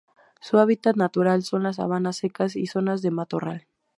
Su 0.39 0.57
hábitat 0.57 0.95
natural 0.95 1.43
son 1.43 1.61
las 1.61 1.75
sabanas 1.75 2.17
secas 2.17 2.55
y 2.55 2.65
zonas 2.65 3.03
de 3.03 3.11
matorral. 3.11 3.67